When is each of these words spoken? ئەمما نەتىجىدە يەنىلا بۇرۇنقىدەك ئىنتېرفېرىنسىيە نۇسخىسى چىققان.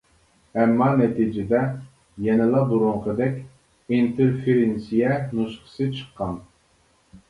ئەمما 0.61 0.87
نەتىجىدە 1.01 1.61
يەنىلا 2.29 2.63
بۇرۇنقىدەك 2.73 3.39
ئىنتېرفېرىنسىيە 3.99 5.17
نۇسخىسى 5.39 5.93
چىققان. 6.01 6.47